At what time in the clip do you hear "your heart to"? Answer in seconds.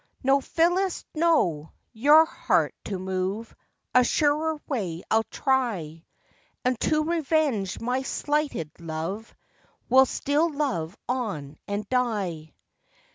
1.93-2.97